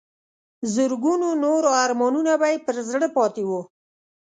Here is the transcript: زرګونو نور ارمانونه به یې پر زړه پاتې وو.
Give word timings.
زرګونو 0.73 1.29
نور 1.43 1.63
ارمانونه 1.83 2.31
به 2.41 2.47
یې 2.51 2.57
پر 2.65 2.75
زړه 2.89 3.07
پاتې 3.17 3.43
وو. 3.49 3.61